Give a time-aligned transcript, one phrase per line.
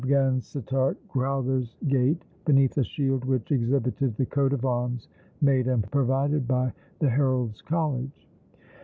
[0.03, 5.07] Vansittart Crowther's gate, beneath a shield which exhibited the coat of arms
[5.41, 8.25] made and provided by the Herald's College.